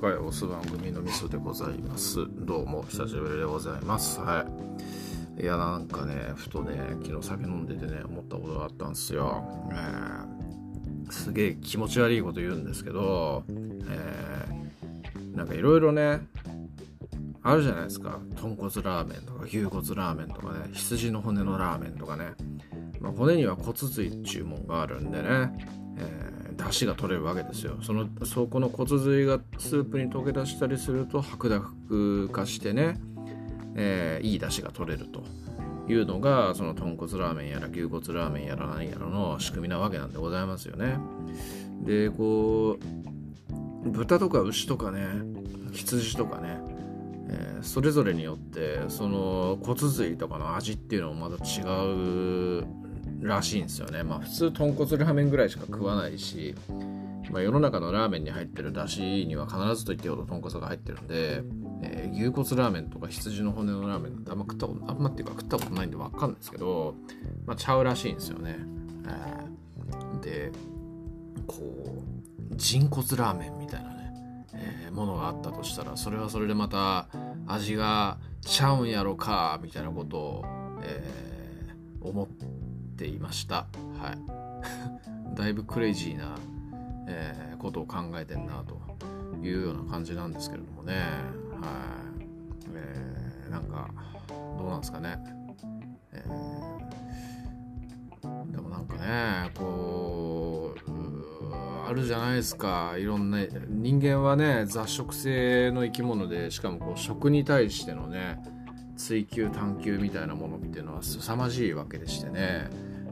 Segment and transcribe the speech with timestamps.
[0.00, 2.26] 高いオス番組の味噌でございます。
[2.28, 4.18] どうも久しぶりでございます。
[4.18, 4.44] は
[5.38, 5.42] い。
[5.42, 16.26] いやなんかねふとね昨日酒飲んでてね思ったことがあったんですよ、えー、すげえ気持ち悪いこと言うんですけど、えー、なんかいろいろね
[17.44, 18.18] あるじゃないですか。
[18.34, 22.32] 豚骨ラーメンとか牛骨ラーメンとかね羊の骨のラーメンとかね、
[22.98, 25.24] まあ、骨には骨髄注文があるんでね、
[25.98, 26.33] えー
[26.66, 27.76] 出汁が取れるわけですよ。
[27.82, 32.98] そのそこの骨髄がスープに溶け出したりすると白濁化してね、
[33.74, 35.22] えー、いい出汁が取れると
[35.88, 40.98] いうのがその豚骨ラーメンやら牛骨ラーメンやら何やらの仕組みなわけなんでございますよね。
[41.82, 42.78] でこ
[43.84, 45.06] う豚とか牛とかね
[45.72, 46.58] 羊とかね、
[47.28, 51.62] え、それぞれによってその骨髄とかの味っていうのもまた違
[52.60, 52.83] う
[53.28, 54.02] らしいんですよね。
[54.02, 56.54] まあ普通豚骨ラーメンぐらいしか食わないし、
[57.30, 61.42] まあ、世の中のラーメンに入ってる出汁には必ずと言ってほど豚骨が入ってるんで、
[61.82, 66.94] えー、牛骨ラーメンとか羊の骨のラーメンってあんま食ったことあんまっていうか食ったことないんでわかんないですけど、
[67.46, 68.56] まあ、ちゃうらしいんですよね。
[69.06, 70.52] えー、で
[71.46, 71.56] こ
[72.50, 74.12] う人骨ラーメンみたいなね、
[74.54, 77.08] えー、ものがあったとしたらそれはそれでまた
[77.46, 80.44] 味がちゃうんやろかみたいなことを、
[80.82, 82.46] えー、思って
[82.94, 83.66] ていました。
[83.98, 84.18] はい。
[85.36, 86.36] だいぶクレイジーな、
[87.08, 88.80] えー、ことを考えてんなと
[89.42, 90.94] いうような感じなんですけれどもね。
[90.94, 90.98] は
[92.20, 92.26] い。
[92.74, 93.88] えー、なんか、
[94.28, 95.18] どうなんですかね。
[96.12, 100.84] えー、でもなんかね、こう、
[101.86, 102.94] あるじゃないですか。
[102.96, 108.38] いろんな、人間はね、雑食性の生き物で、しかもこう食に対してのね、
[109.06, 112.70] 追求探求みたいなものっていうのは凄まじいわけでしてね、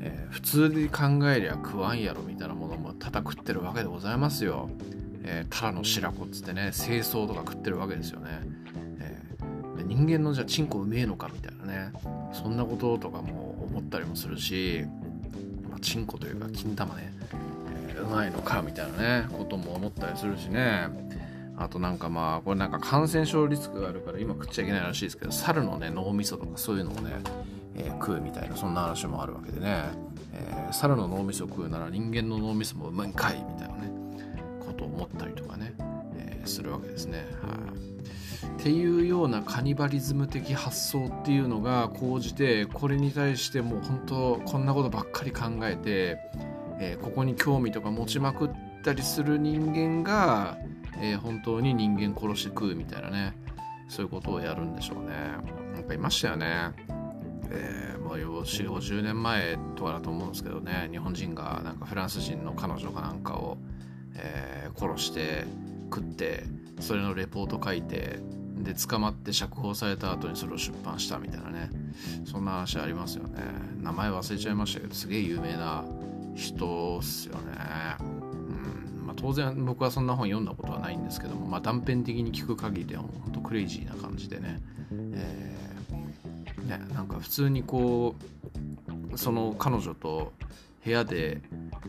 [0.00, 4.70] えー、普通に考えりゃ食わんやろみたいなものも叩くってるわけでございますよ。
[5.24, 8.30] えー、タラの白子っつってね清掃とか食ってるわけですよね。
[8.98, 11.92] えー、人間のじゃあチンコうめえのかみたいなね
[12.32, 14.86] そんなこととかも思ったりもするし、
[15.68, 17.12] まあ、チンコというか金玉ね、
[17.90, 20.88] えー、うまいのかみたいなねことも思ったりするしね。
[21.56, 27.12] あとなんかまあこれなんか感染症リスクがあるから今食っちゃいけないらしいですけど猿のね脳みそとかそういうのをね
[27.76, 29.84] えー、食うみたいなそんな話もあるわけでね、
[30.32, 33.90] えー、猿の脳みそ食うなら人間の脳みそもうまいんかいみたいなね
[34.64, 35.74] ことを思ったりとかね、
[36.16, 37.26] えー、するわけですね。
[37.42, 37.84] はい
[38.44, 46.18] っていうようなカニバリズム的発想っていうのが講じてこれに対してもう本当こんなことばっかり考えて、
[46.78, 48.50] えー、ここに興味とか持ちまくっ
[48.82, 50.58] たりする人間が、
[51.00, 53.36] えー、本当に人間殺して食うみたいなね
[53.88, 55.12] そういうことをやるんでしょうね。
[55.74, 56.72] なんかいましたよね。
[57.50, 63.58] えー、もう4 50年前とかだと思うんですけどね日本人がなんかフランス人の彼女かなんかを、
[64.16, 65.44] えー、殺して
[65.84, 66.44] 食って
[66.80, 68.18] それのレポート書いて
[68.56, 71.70] で捕まって釈放された後にそれを出版したみたいなね
[72.24, 73.42] そんな話ありますよね
[73.80, 75.84] 名前忘れちゃいましたけどすげえ有名な
[76.34, 77.52] 人っすよね、
[79.16, 84.60] あ、当然僕はそんな本読んだことはないんですけども、まあ、断片的に聞く限りでは本当クレイジーな感じでね、
[85.12, 85.54] えー
[86.64, 88.16] ねなんか普通にこ
[89.12, 90.32] うその彼女と
[90.84, 91.40] 部屋で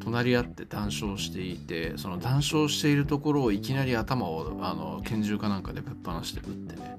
[0.00, 6.96] 隣り合って談笑していてその談笑しているところをいきなり頭をあの拳銃かなんかでぶっ放して撃ってね。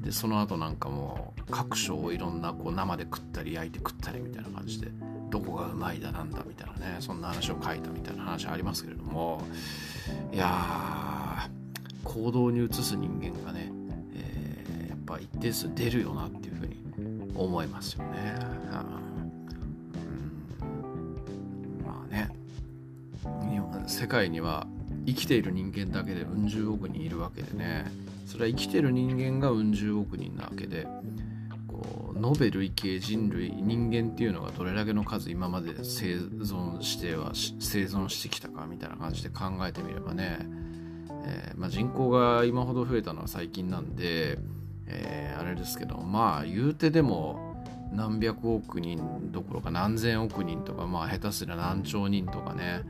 [0.00, 4.88] でその後なんかもう各所をいろんなこう生で食ったり焼いて食ったりみたいな感じで
[5.30, 9.42] どこがうまいだなんだみたいなねそんな話を書いたみたいな話ありますけれども。
[10.32, 11.48] いや
[12.04, 13.72] 行動に移す人間がね、
[14.14, 16.76] えー、やっぱ一定数出るよなっていうふうに
[17.34, 18.34] 思いますよね。
[20.62, 22.30] うん、まあね。
[23.88, 24.66] 世界には
[25.06, 27.90] 生きている人間だけでうん十億人いるわけでね。
[28.26, 30.86] それは生きてる人間がうん十億人なわけで
[32.26, 40.38] こうノベル類型人類人間っていうのがどれだけの数今まで生存しては生存してきたかみたいな感じで考えてみればね、
[41.24, 44.38] えーまあ、人口が今ほど増えたのは最近なんで
[44.88, 47.56] えー、あれですけどまあ言うてでも
[47.92, 52.82] 何百億人どころか何千億人とかまあ下手すりゃ何兆人とかね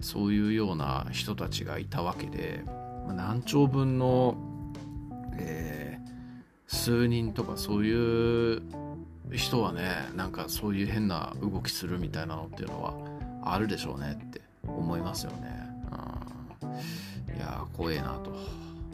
[0.00, 2.62] そういうような人たちがいたわけで、
[3.06, 4.36] まあ、何兆分の、
[5.38, 5.79] えー、
[6.80, 8.62] 数人とかそういう
[9.32, 12.94] 人はねなんかそういう変な動きするみたいなのっていうのは
[13.44, 15.66] あるでしょうねって思いますよね。
[16.62, 16.66] う
[17.34, 18.30] ん、いや怖えなと。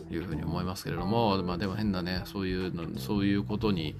[0.08, 3.96] いうふうに思いますけれども、まあ、でも変なねそういうのそういうことに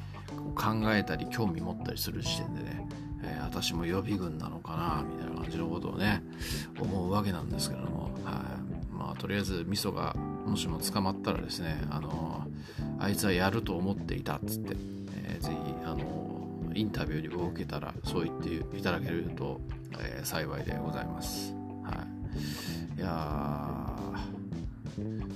[0.54, 2.88] 考えたり興味持ったりする時点でね、
[3.24, 6.22] えー、私も予備軍なのかなみたいな感じのことをね
[6.78, 12.45] 思うわけなんですけれども、はいまあ、とりあえず味噌がもしも捕まったらですねあの
[12.98, 14.76] あいつはやると思っていたっつって、
[15.28, 19.60] えー、ぜひあのインタビューに受けたらそう言っていただけると、
[19.98, 21.54] えー、幸いでございます。
[21.82, 22.06] は
[22.96, 23.96] い、いや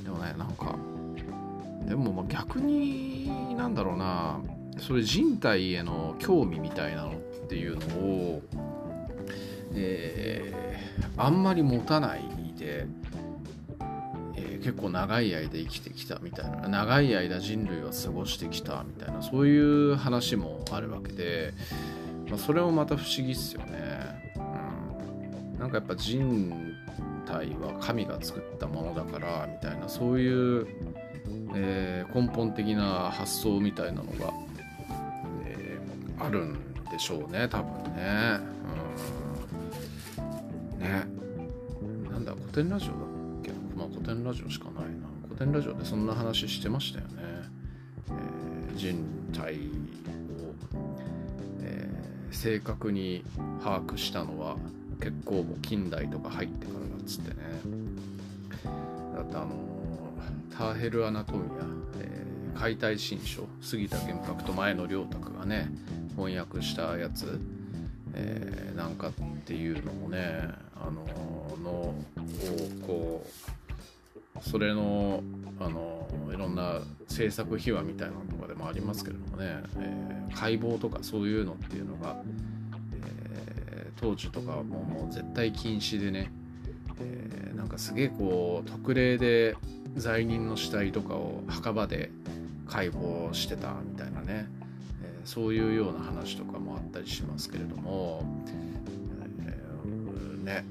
[0.05, 0.77] でもねなんか
[1.87, 4.41] でもま逆になんだろうな
[4.79, 7.15] それ人体への興味みたいなのっ
[7.49, 8.43] ていうのを、
[9.75, 12.87] えー、あんまり持たないで、
[14.61, 16.69] 結構長い間生きてきたみたいな。
[16.69, 19.23] 長い間人類は過ごしてきたみたいな。
[19.23, 21.55] そういう話もあるわけで、
[22.29, 24.33] まあ、それもまた不思議っすよね。
[24.37, 26.75] うん、なんかやっぱ人
[27.27, 29.89] 体は神が作ったものだからみたいな。
[29.89, 30.67] そういう、
[31.55, 34.33] えー、根本的な発想みたいなのが、
[35.45, 36.55] えー、あるん
[36.91, 37.49] でしょうね。
[37.49, 38.39] 多分ね。
[40.77, 41.05] うん、ね。
[42.11, 43.10] なんだ古典ラジオだ
[44.03, 47.13] 古典ラジオしかないな古典ラジオでそんな話してましたよね。
[48.09, 49.57] えー、人体を、
[51.61, 53.23] えー、正確に
[53.63, 54.57] 把握したのは
[55.01, 57.37] 結構もう近代とか入ってからだっつってね
[59.15, 59.51] だってあの
[60.57, 61.65] ターヘル・アナトミア、
[62.01, 65.71] えー、解体新書杉田玄白と前野良太がね
[66.17, 67.39] 翻訳したやつ、
[68.15, 69.13] えー、なんかっ
[69.45, 71.05] ていうのもねあの
[71.63, 71.95] のを
[72.87, 73.60] こう
[74.41, 75.23] それの
[75.61, 82.17] あのいろんな制作秘話みたいなのとかでもありますけれどもね、えー、解剖とかそういうのっていうのが
[84.01, 86.33] 当時とかももう絶対禁止でね、
[87.01, 89.57] えー、なんかすげえこう特例で
[89.97, 92.11] 罪人の死体とかを墓場で
[92.67, 94.47] 解剖してたみたいなね、
[95.03, 98.25] えー、そういうような話とかもあったりしますけれども、
[99.45, 100.65] えー、ね。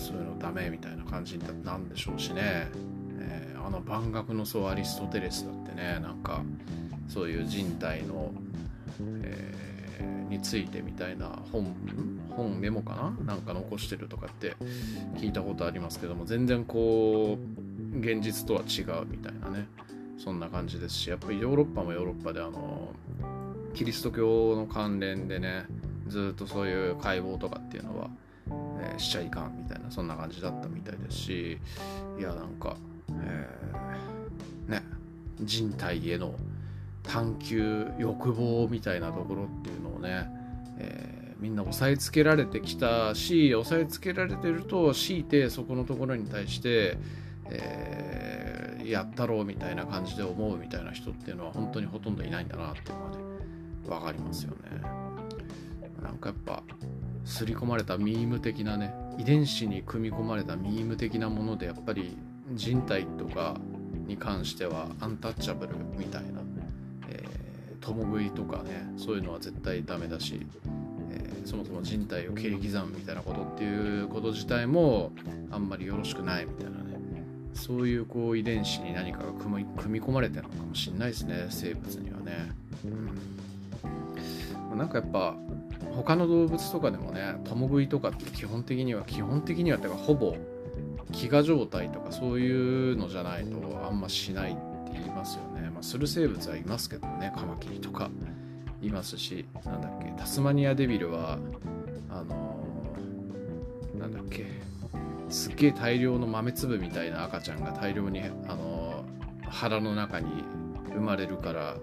[0.00, 2.68] そういうのダメみたいな感じになんでしょうしね、
[3.18, 6.42] えー、あの万学の僧アリストテレスだってねなんか
[7.08, 8.32] そういう人体の、
[9.22, 9.70] えー
[10.30, 11.74] についてみたいな本
[12.30, 13.34] 本メモかな？
[13.34, 14.56] なんか残してるとかって
[15.16, 19.66] 聞いたことありますけども全然こう現実とは違うみたいなね。
[20.18, 22.94] そんな感じですしやっぱりヨーロッパもヨーロッパであの
[23.74, 25.64] キリスト教の関連でね
[26.06, 28.08] ずっとそういう解剖とかっていうのは、
[29.00, 31.58] しちゃいかんみたいなそんな感じだったみたいですし
[32.18, 32.76] いやなんか、
[33.10, 34.82] えー、ね
[35.40, 36.34] 人体への
[37.02, 40.28] 探求欲望みたいなところっていうのをね、
[40.78, 46.98] えー、みんな押さえつけられてきたし押さえつけられてると強いてそこのところに対して、
[47.46, 53.16] えー、やったろうみたいな感じで思うみたいな人っていうのは本当にほとんどいないんだなっていうのはね
[53.88, 54.80] 分かりますよね。
[56.02, 56.62] なんかやっぱ
[57.24, 62.16] 刷り込まれたミーム的なね遺伝子に組み込まれたミーム的なものでやっぱり
[62.52, 63.56] 人体とか
[64.06, 66.40] に関してはアンタッチャブルみたいな
[67.08, 67.24] え
[67.80, 70.46] 共食いとかねそういうのは絶対ダメだし、
[71.10, 75.12] えー、そもそも人体を切り刻むみたいなことっていうこと自体も
[75.50, 76.90] あんまりよろしくないみたいなね
[77.54, 82.52] そういうこう遺伝子に何かが組み組み込まれてるのかもしんないですね生物にはね。
[84.72, 85.36] うん、なんかやっぱ
[85.94, 90.36] 他の動物とかでもね共食いとかって基本的には基本的にはてかほぼ
[91.12, 95.70] 飢餓状態とかそういうのじゃないとあんましないって言いますよね。
[95.70, 98.10] まあ、する生物はいますけどねカマキリとか
[98.82, 101.38] いますしなんだっけタスマニアデビルは
[102.08, 104.46] あのー、なんだっけ
[105.28, 110.44] すっげえ大量の豆粒みたいな赤ちゃんが大量に、あのー、腹の中に
[110.92, 111.76] 生まれるから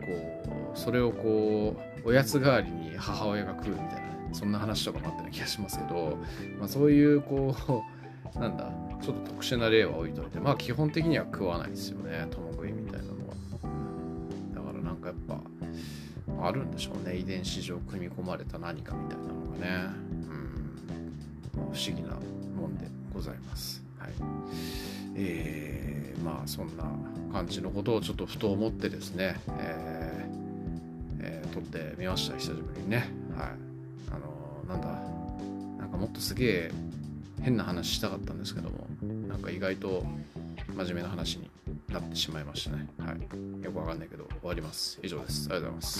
[0.00, 6.18] こうそれをこうおやつ代わりに母親が食うみたいな、そんな話とかもあったような気がしますけど、
[6.58, 7.54] まあ、そういうこ
[8.34, 8.70] うなんだ
[9.02, 13.34] ちょっと特殊な例は置いといてまあ基本的には食わないですよね共食いみたいなのは、
[14.54, 15.40] だからなんかやっぱ
[16.46, 20.10] あるんでしょうね遺伝子上組み込まれた何かみたいなのがね。
[20.22, 20.50] うん。
[21.72, 22.16] 不思議な
[22.56, 23.82] もんでございます。
[23.98, 24.10] はい。
[25.16, 26.84] えー、まあそんな
[27.32, 29.40] 感じのことをちょっとふと思ってですね、
[31.60, 33.08] 撮ってみました久しぶりにね。
[33.36, 33.48] はい。
[34.10, 34.88] あのー、なんだ
[35.78, 36.70] なんかもっとすげえ
[37.42, 38.86] 変な話したかったんですけども
[39.28, 40.04] なんか意外と
[40.74, 41.50] 真面目な話に
[41.88, 42.86] なってしまいましたね。
[42.98, 43.64] はい。
[43.64, 44.98] よくわかんないけど終わります。
[45.02, 45.48] 以上です。
[45.50, 45.90] ありがとうござい